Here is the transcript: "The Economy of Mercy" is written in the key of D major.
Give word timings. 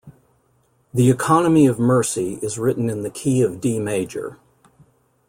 "The 0.95 1.11
Economy 1.11 1.67
of 1.67 1.77
Mercy" 1.77 2.39
is 2.41 2.57
written 2.57 2.89
in 2.89 3.03
the 3.03 3.11
key 3.11 3.43
of 3.43 3.61
D 3.61 3.77
major. 3.77 4.39